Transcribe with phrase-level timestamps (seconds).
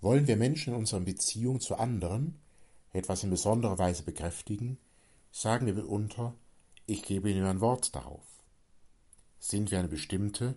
[0.00, 2.38] Wollen wir Menschen in unserer Beziehung zu anderen
[2.92, 4.78] etwas in besonderer Weise bekräftigen,
[5.30, 6.34] sagen wir mitunter,
[6.86, 8.24] ich gebe Ihnen ein Wort darauf.
[9.38, 10.54] Sind wir eine bestimmte,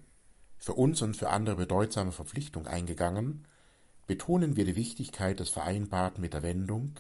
[0.58, 3.46] für uns und für andere bedeutsame Verpflichtung eingegangen,
[4.08, 7.00] betonen wir die Wichtigkeit des Vereinbarten mit der Wendung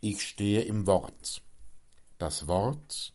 [0.00, 1.42] Ich stehe im Wort.
[2.18, 3.12] Das Wort,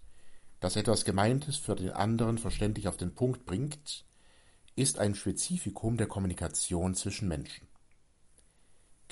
[0.60, 4.06] das etwas Gemeintes für den anderen verständlich auf den Punkt bringt,
[4.76, 7.71] ist ein Spezifikum der Kommunikation zwischen Menschen.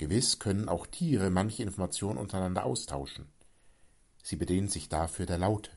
[0.00, 3.26] Gewiss können auch Tiere manche Informationen untereinander austauschen.
[4.22, 5.72] Sie bedienen sich dafür der Laute.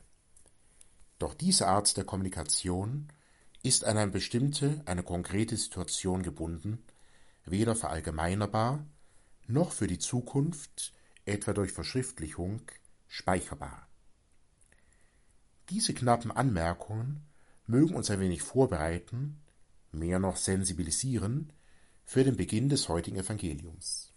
[1.18, 3.08] Doch diese Art der Kommunikation
[3.62, 6.82] ist an eine bestimmte, eine konkrete Situation gebunden,
[7.44, 8.86] weder verallgemeinerbar
[9.46, 10.94] noch für die Zukunft,
[11.26, 12.62] etwa durch Verschriftlichung,
[13.08, 13.90] speicherbar.
[15.68, 17.26] Diese knappen Anmerkungen
[17.66, 19.42] mögen uns ein wenig vorbereiten,
[19.92, 21.52] mehr noch sensibilisieren
[22.04, 24.13] für den Beginn des heutigen Evangeliums.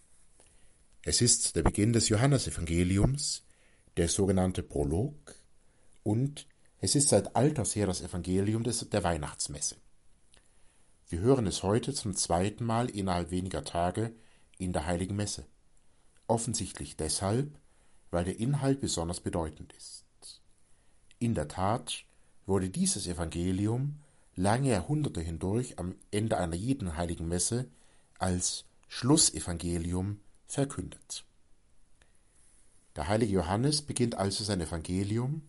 [1.02, 3.44] Es ist der Beginn des Johannesevangeliums,
[3.96, 5.36] der sogenannte Prolog,
[6.02, 6.46] und
[6.80, 9.76] es ist seit alters her das Evangelium des, der Weihnachtsmesse.
[11.08, 14.12] Wir hören es heute zum zweiten Mal innerhalb weniger Tage
[14.58, 15.46] in der Heiligen Messe.
[16.26, 17.58] Offensichtlich deshalb,
[18.10, 20.04] weil der Inhalt besonders bedeutend ist.
[21.18, 22.04] In der Tat
[22.44, 24.00] wurde dieses Evangelium
[24.34, 27.70] lange Jahrhunderte hindurch am Ende einer jeden Heiligen Messe
[28.18, 31.24] als Schlussevangelium verkündet.
[32.96, 35.42] Der heilige Johannes beginnt also sein Evangelium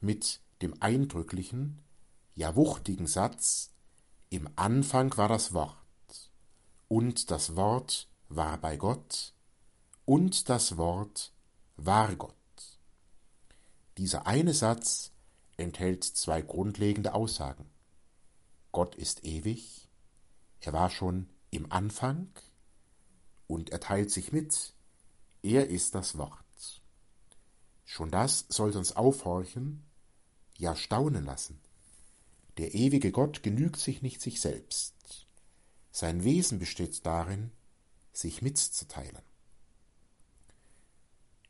[0.00, 1.82] mit dem eindrücklichen,
[2.34, 3.72] ja wuchtigen Satz
[4.30, 5.76] Im Anfang war das Wort,
[6.88, 9.34] und das Wort war bei Gott,
[10.04, 11.32] und das Wort
[11.76, 12.34] war Gott.
[13.98, 15.12] Dieser eine Satz
[15.56, 17.66] enthält zwei grundlegende Aussagen.
[18.72, 19.88] Gott ist ewig,
[20.60, 22.28] er war schon im Anfang
[23.46, 24.74] und er teilt sich mit.
[25.42, 26.82] Er ist das Wort.
[27.84, 29.84] Schon das sollte uns aufhorchen,
[30.58, 31.60] ja staunen lassen.
[32.58, 35.26] Der ewige Gott genügt sich nicht sich selbst.
[35.92, 37.52] Sein Wesen besteht darin,
[38.12, 39.22] sich mitzuteilen.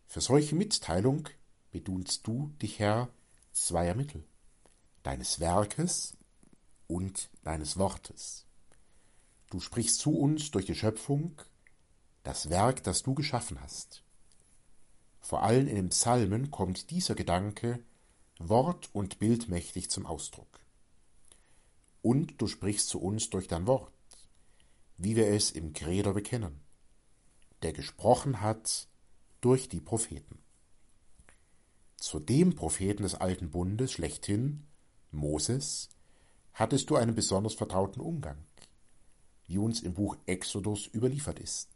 [0.07, 1.29] Für solche Mitteilung
[1.71, 3.09] bedunst du dich, Herr,
[3.53, 4.25] zweier Mittel,
[5.03, 6.17] deines Werkes
[6.87, 8.47] und deines Wortes.
[9.51, 11.41] Du sprichst zu uns durch die Schöpfung,
[12.27, 14.03] das Werk, das du geschaffen hast.
[15.21, 17.79] Vor allem in den Psalmen kommt dieser Gedanke
[18.39, 20.61] wort- und bildmächtig zum Ausdruck.
[22.03, 23.93] Und du sprichst zu uns durch dein Wort,
[24.97, 26.61] wie wir es im Credo bekennen,
[27.63, 28.89] der gesprochen hat
[29.41, 30.39] durch die Propheten.
[31.97, 34.67] Zu dem Propheten des alten Bundes schlechthin,
[35.13, 35.89] Moses,
[36.53, 38.39] hattest du einen besonders vertrauten Umgang,
[39.47, 41.76] wie uns im Buch Exodus überliefert ist.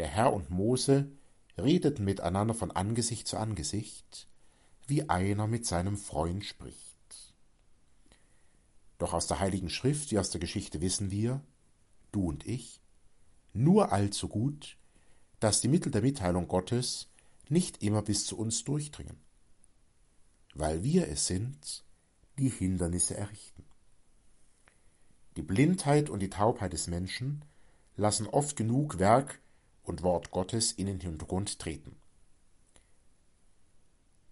[0.00, 1.10] Der Herr und Mose
[1.58, 4.28] redeten miteinander von Angesicht zu Angesicht,
[4.86, 7.34] wie einer mit seinem Freund spricht.
[8.96, 11.42] Doch aus der Heiligen Schrift wie aus der Geschichte wissen wir,
[12.12, 12.80] du und ich,
[13.52, 14.78] nur allzu gut,
[15.38, 17.10] dass die Mittel der Mitteilung Gottes
[17.50, 19.18] nicht immer bis zu uns durchdringen,
[20.54, 21.84] weil wir es sind,
[22.38, 23.66] die Hindernisse errichten.
[25.36, 27.44] Die Blindheit und die Taubheit des Menschen
[27.96, 29.40] lassen oft genug Werk
[29.84, 31.96] und Wort Gottes in den Hintergrund treten.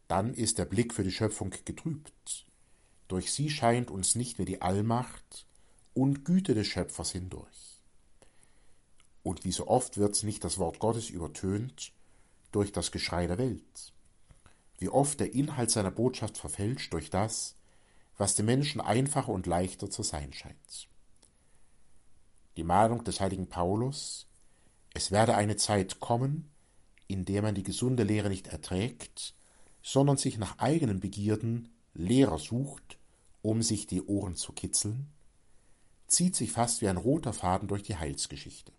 [0.08, 2.46] Dann ist der Blick für die Schöpfung getrübt.
[3.08, 5.46] Durch sie scheint uns nicht mehr die Allmacht
[5.94, 7.82] und Güte des Schöpfers hindurch.
[9.22, 11.92] Und wie so oft wird nicht das Wort Gottes übertönt
[12.52, 13.92] durch das Geschrei der Welt.
[14.78, 17.56] Wie oft der Inhalt seiner Botschaft verfälscht durch das,
[18.16, 20.88] was dem Menschen einfacher und leichter zu sein scheint.
[22.56, 24.27] Die Mahnung des heiligen Paulus
[24.98, 26.50] es werde eine Zeit kommen,
[27.06, 29.32] in der man die gesunde Lehre nicht erträgt,
[29.80, 32.98] sondern sich nach eigenen Begierden Lehrer sucht,
[33.40, 35.06] um sich die Ohren zu kitzeln,
[36.08, 38.72] zieht sich fast wie ein roter Faden durch die Heilsgeschichte.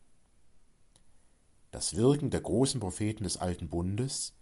[1.71, 4.33] Das Wirken der großen Propheten des alten Bundes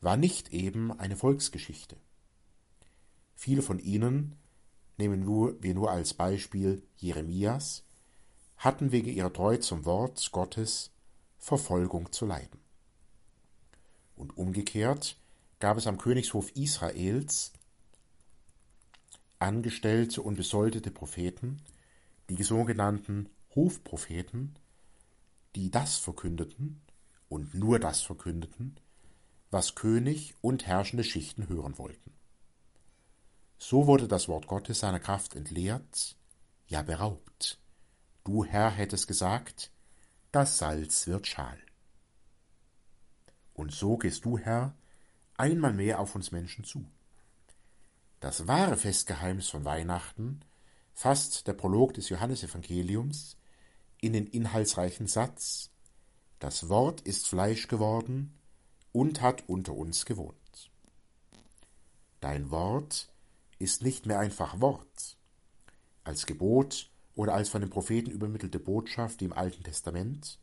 [0.00, 1.96] war nicht eben eine Volksgeschichte.
[3.34, 4.36] Viele von ihnen,
[4.96, 5.26] nehmen
[5.60, 7.84] wir nur als Beispiel Jeremias,
[8.56, 10.91] hatten wegen ihrer Treue zum Wort Gottes
[11.42, 12.60] Verfolgung zu leiden.
[14.14, 15.16] Und umgekehrt
[15.58, 17.52] gab es am Königshof Israels
[19.40, 21.60] angestellte und besoldete Propheten,
[22.30, 24.54] die sogenannten Hofpropheten,
[25.56, 26.80] die das verkündeten
[27.28, 28.78] und nur das verkündeten,
[29.50, 32.12] was König und herrschende Schichten hören wollten.
[33.58, 36.16] So wurde das Wort Gottes seiner Kraft entleert,
[36.68, 37.58] ja beraubt.
[38.22, 39.71] Du Herr hättest gesagt,
[40.32, 41.58] das Salz wird schal.
[43.52, 44.74] Und so gehst du, Herr,
[45.36, 46.84] einmal mehr auf uns Menschen zu.
[48.20, 50.40] Das wahre Festgeheimnis von Weihnachten
[50.94, 53.36] fasst der Prolog des Johannesevangeliums
[54.00, 55.70] in den inhaltsreichen Satz
[56.38, 58.38] Das Wort ist Fleisch geworden
[58.90, 60.70] und hat unter uns gewohnt.
[62.20, 63.12] Dein Wort
[63.58, 65.18] ist nicht mehr einfach Wort,
[66.04, 70.38] als Gebot oder als von den Propheten übermittelte Botschaft wie im Alten Testament,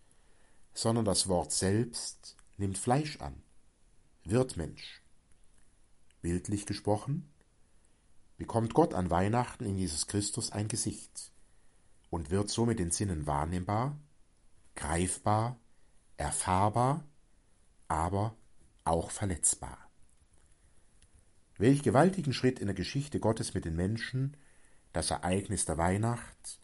[0.74, 3.42] sondern das Wort selbst nimmt Fleisch an,
[4.24, 5.02] wird Mensch.
[6.22, 7.30] Bildlich gesprochen,
[8.38, 11.32] bekommt Gott an Weihnachten in Jesus Christus ein Gesicht
[12.10, 13.98] und wird so mit den Sinnen wahrnehmbar,
[14.76, 15.60] greifbar,
[16.18, 17.04] erfahrbar,
[17.88, 18.36] aber
[18.84, 19.90] auch verletzbar.
[21.58, 24.38] Welch gewaltigen Schritt in der Geschichte Gottes mit den Menschen
[24.94, 26.60] das Ereignis der Weihnacht,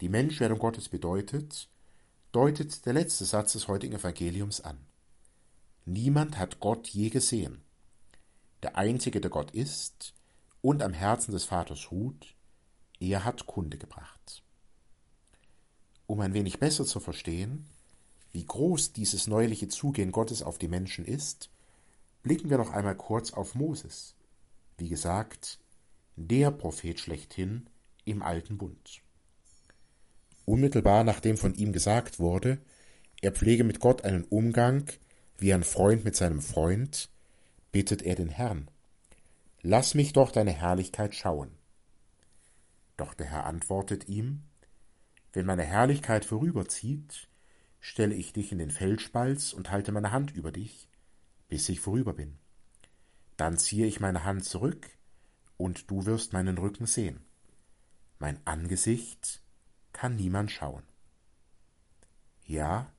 [0.00, 1.68] die Menschwerdung Gottes bedeutet,
[2.32, 4.78] deutet der letzte Satz des heutigen Evangeliums an.
[5.84, 7.62] Niemand hat Gott je gesehen.
[8.62, 10.14] Der Einzige, der Gott ist
[10.60, 12.34] und am Herzen des Vaters ruht,
[13.00, 14.42] er hat Kunde gebracht.
[16.06, 17.66] Um ein wenig besser zu verstehen,
[18.32, 21.50] wie groß dieses neuliche Zugehen Gottes auf die Menschen ist,
[22.22, 24.14] blicken wir noch einmal kurz auf Moses.
[24.76, 25.58] Wie gesagt,
[26.26, 27.70] der Prophet schlechthin
[28.04, 29.02] im alten Bund.
[30.44, 32.58] Unmittelbar nachdem von ihm gesagt wurde,
[33.20, 34.90] er pflege mit Gott einen Umgang
[35.36, 37.10] wie ein Freund mit seinem Freund,
[37.70, 38.68] bittet er den Herrn,
[39.62, 41.50] Lass mich doch deine Herrlichkeit schauen.
[42.96, 44.42] Doch der Herr antwortet ihm,
[45.32, 47.28] Wenn meine Herrlichkeit vorüberzieht,
[47.80, 50.88] stelle ich dich in den Felsspalz und halte meine Hand über dich,
[51.48, 52.38] bis ich vorüber bin.
[53.36, 54.97] Dann ziehe ich meine Hand zurück,
[55.58, 57.20] und du wirst meinen Rücken sehen.
[58.18, 59.42] Mein Angesicht
[59.92, 60.82] kann niemand schauen.
[62.44, 62.90] Ja,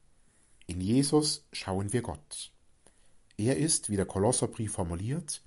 [0.67, 2.51] in Jesus schauen wir Gott.
[3.37, 5.41] Er ist, wie der Kolosserbrief formuliert,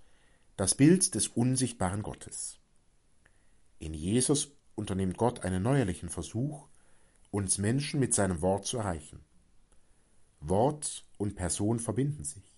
[0.56, 2.58] das Bild des unsichtbaren Gottes.
[3.78, 6.66] In Jesus unternimmt Gott einen neuerlichen Versuch,
[7.30, 9.20] uns Menschen mit seinem Wort zu erreichen.
[10.40, 12.52] Wort und Person verbinden sich.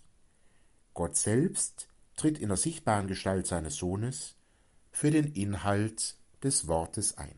[0.94, 4.36] Gott selbst tritt in der sichtbaren Gestalt seines Sohnes
[4.94, 6.14] für den Inhalt
[6.44, 7.34] des Wortes ein.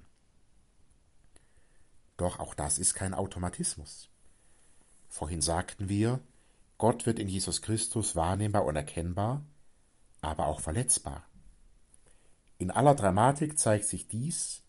[2.18, 4.10] Doch auch das ist kein Automatismus.
[5.08, 6.20] Vorhin sagten wir,
[6.76, 9.42] Gott wird in Jesus Christus wahrnehmbar und erkennbar,
[10.20, 11.24] aber auch verletzbar.
[12.58, 14.62] In aller Dramatik zeigt sich dies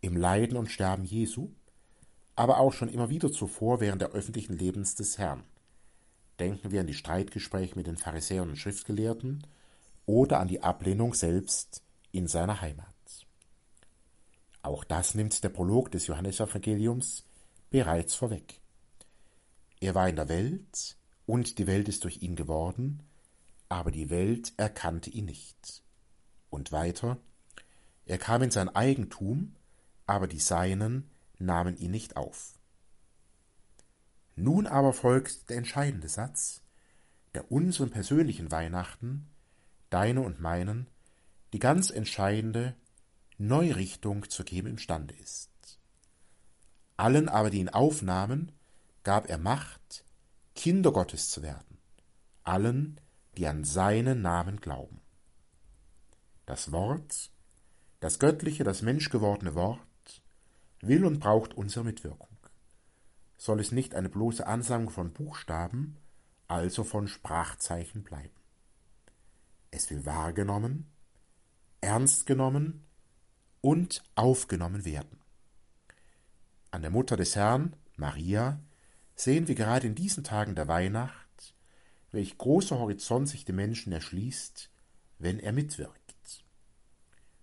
[0.00, 1.50] im Leiden und Sterben Jesu,
[2.34, 5.44] aber auch schon immer wieder zuvor während der öffentlichen Lebens des Herrn.
[6.40, 9.46] Denken wir an die Streitgespräche mit den Pharisäern und Schriftgelehrten
[10.06, 12.86] oder an die Ablehnung selbst in seiner Heimat.
[14.62, 17.24] Auch das nimmt der Prolog des Johannesevangeliums
[17.70, 18.60] bereits vorweg.
[19.80, 23.02] Er war in der Welt, und die Welt ist durch ihn geworden,
[23.68, 25.82] aber die Welt erkannte ihn nicht.
[26.50, 27.18] Und weiter,
[28.06, 29.56] er kam in sein Eigentum,
[30.06, 32.54] aber die Seinen nahmen ihn nicht auf.
[34.36, 36.62] Nun aber folgt der entscheidende Satz,
[37.34, 39.28] der unseren persönlichen Weihnachten,
[39.90, 40.86] deine und meinen,
[41.52, 42.74] die ganz entscheidende
[43.38, 45.50] Neurichtung zu geben imstande ist.
[46.96, 48.52] Allen aber, die ihn aufnahmen,
[49.02, 50.04] gab er Macht,
[50.54, 51.78] Kinder Gottes zu werden,
[52.44, 53.00] allen,
[53.36, 55.00] die an seinen Namen glauben.
[56.46, 57.30] Das Wort,
[58.00, 59.80] das göttliche, das menschgewordene Wort,
[60.80, 62.28] will und braucht unsere Mitwirkung.
[63.38, 65.96] Soll es nicht eine bloße Ansammlung von Buchstaben,
[66.46, 68.34] also von Sprachzeichen bleiben.
[69.70, 70.92] Es will wahrgenommen,
[71.82, 72.84] ernst genommen
[73.60, 75.20] und aufgenommen werden.
[76.70, 78.58] An der Mutter des Herrn, Maria,
[79.14, 81.54] sehen wir gerade in diesen Tagen der Weihnacht,
[82.10, 84.70] welch großer Horizont sich dem Menschen erschließt,
[85.18, 86.44] wenn er mitwirkt.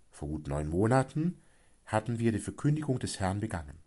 [0.10, 1.40] Vor gut neun Monaten
[1.86, 3.78] hatten wir die Verkündigung des Herrn begangen.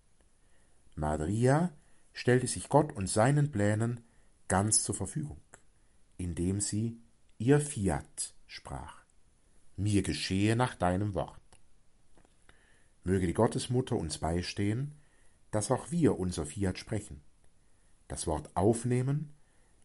[0.94, 1.73] Maria
[2.12, 4.04] stellte sich Gott und seinen Plänen
[4.49, 5.40] ganz zur Verfügung,
[6.18, 7.00] indem sie
[7.38, 9.01] ihr Fiat sprach.
[9.76, 11.40] Mir geschehe nach deinem Wort.
[13.04, 14.92] Möge die Gottesmutter uns beistehen,
[15.50, 17.20] dass auch wir unser Fiat sprechen,
[18.08, 19.32] das Wort aufnehmen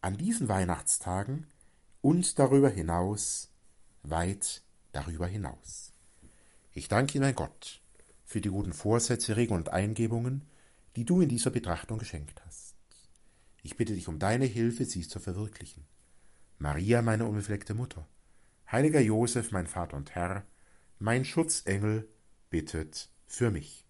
[0.00, 1.46] an diesen Weihnachtstagen
[2.00, 3.50] und darüber hinaus,
[4.02, 5.92] weit darüber hinaus.
[6.72, 7.80] Ich danke Ihnen, mein Gott,
[8.24, 10.42] für die guten Vorsätze, Regeln und Eingebungen,
[10.96, 12.74] die du in dieser Betrachtung geschenkt hast.
[13.62, 15.84] Ich bitte dich um deine Hilfe, sie zu verwirklichen.
[16.58, 18.06] Maria, meine unbefleckte Mutter,
[18.70, 20.44] heiliger Josef, mein Vater und Herr,
[20.98, 22.08] mein Schutzengel,
[22.50, 23.87] bittet für mich.